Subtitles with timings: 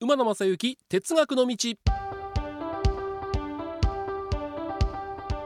[0.00, 1.56] 馬野正幸哲学の道。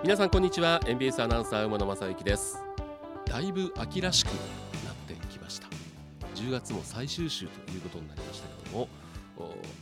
[0.03, 0.81] 皆さんこんにちは。
[0.87, 2.59] NBS アナウンサー馬野正幸です。
[3.27, 5.69] だいぶ秋らしくなってきました。
[6.35, 8.89] 10月も最終週ということになりましたけども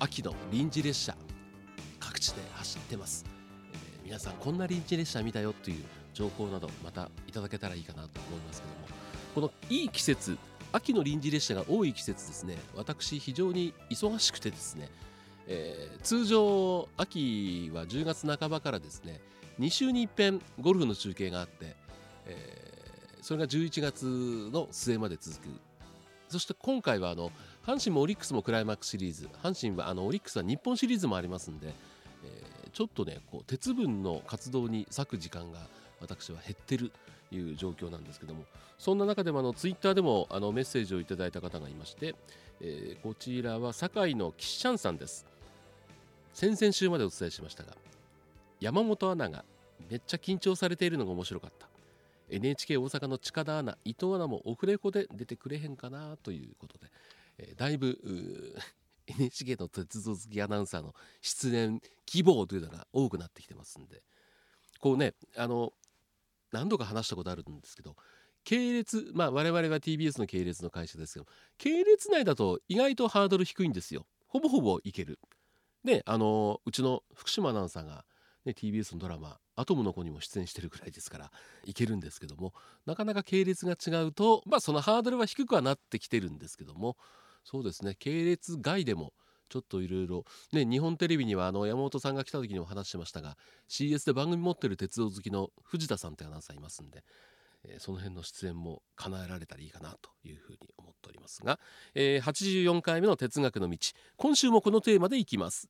[0.00, 1.16] 秋の臨時列車
[2.00, 3.24] 各地で走ってます、
[3.72, 8.88] えー、皆さんこんな臨時列車見たよという情報などまたいただけたらいいかなと思いますけども
[9.34, 10.36] このいい季節
[10.72, 12.56] 秋の臨時列車が多い季節ですね。
[12.76, 14.88] 私非常に忙しくてですね、
[15.46, 19.20] えー、通常秋は10月半ばからですね
[19.58, 21.74] 2週に一遍ゴルフの中継があって、
[22.26, 24.04] えー、それが11月
[24.52, 25.48] の末まで続く。
[26.28, 27.32] そして今回はあの
[27.66, 29.28] 阪神もオリックスもクライマックスシリーズ。
[29.42, 35.60] 阪神はあのオリックスは日本シリーズもありますんで、えー、ちょっとねこう鉄分の活動に割く時間が
[36.00, 36.90] 私は減ってる
[37.30, 38.44] という状況なんですけども
[38.78, 42.14] そんな中でもあのツイッターでもあのメッセージをいただいた方がいまして、
[42.60, 45.26] えー、こちらは堺のキッシャンさんです。
[46.32, 47.76] 先々週までお伝えしましたが
[48.60, 49.44] 山本アナが
[49.90, 51.68] めっちゃ緊張されているのが面白かった。
[52.30, 56.86] NHK 大阪の近田アナ伊藤アナもオフレコで出てくれへんかなということで、
[57.38, 57.98] えー、だいぶ
[59.06, 64.02] NHK の鉄道好きアナウンサーの出演希望というのが多くなってきてますんで
[64.80, 65.72] こうねあの
[66.52, 67.96] 何度か話したことあるんですけど
[68.44, 71.26] 系列まあ我々は TBS の系列の会社ですけど
[71.58, 74.06] 系列内だと意外とハードル低いんですよ。
[74.26, 75.18] ほぼほぼいける。
[75.84, 78.04] であのうちの福島アナウンサーが、
[78.44, 81.32] ね、TBS のドラマ「アトムの子」にも出演してるくらいですから
[81.64, 82.52] いけるんですけども
[82.84, 86.96] なかなか系列が違うとまあそのハードルは低くはなってきてるんですけども
[87.44, 89.12] そうですね系列外でも
[89.48, 93.36] ちょっといろいろね日本テレビにはあの山本さんが来た時にも話してましたが
[93.68, 97.04] CS で番組持ってる鉄道好きの藤田さんってアナウンサーいますんで、
[97.64, 101.58] えー、その辺の出演も叶えられたらいいかなというふうに思っておりますが、
[101.94, 103.78] えー、84回目の哲学の道
[104.16, 105.68] 今週もこのテーマでいきます。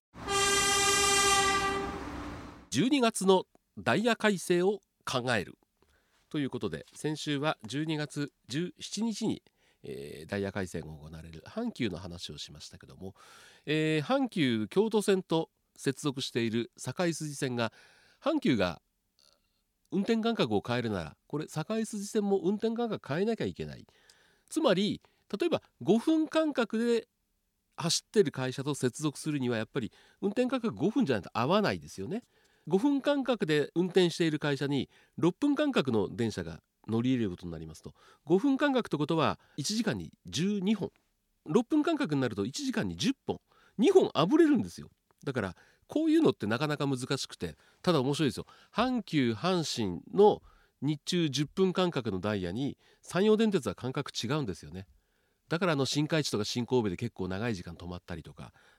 [2.71, 3.45] 12月の
[3.79, 5.59] ダイヤ改正を考える。
[6.31, 9.43] ということで先週は12月17日に
[9.89, 13.15] えー、ダイヤ改正が行われる阪急の話をしましたけども、
[13.65, 17.73] えー、阪急京都線と接続している堺筋線が
[18.23, 18.83] 阪急が
[19.91, 23.87] 運転間隔を変えるならこれ堺筋線も運転間隔変えなきゃいけない。
[24.51, 25.01] つまり
[25.39, 27.09] 例えば5分間隔で
[27.77, 32.25] 走ってる会社と接続するにはやっぱり運転間隔5分じゃないと合わないですよね。
[32.69, 37.95] 5分間隔で運転している会社に6分間隔の電車が乗り入れることになりますと。
[38.27, 40.91] 5分間隔ってことは1時間に12本。
[41.49, 43.41] 6分間隔になると1時間に10本。
[43.79, 44.89] 2本あぶれるんですよ。
[45.25, 45.57] だから
[45.87, 48.47] こういうのってなかなか難しくてただ面白いですよ。
[48.75, 50.43] 阪急阪神の
[50.81, 54.87] 日中10分間隔のダイヤに山陽電鉄は間隔違うんですよね。
[55.49, 58.53] だからあの新海地とか新神戸で結構長い時間止まったりとか